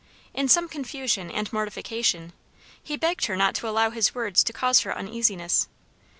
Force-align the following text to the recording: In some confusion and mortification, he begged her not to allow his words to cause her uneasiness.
In 0.33 0.47
some 0.47 0.67
confusion 0.67 1.29
and 1.29 1.53
mortification, 1.53 2.33
he 2.81 2.97
begged 2.97 3.25
her 3.25 3.35
not 3.35 3.53
to 3.53 3.67
allow 3.69 3.91
his 3.91 4.15
words 4.15 4.43
to 4.45 4.51
cause 4.51 4.79
her 4.79 4.97
uneasiness. 4.97 5.67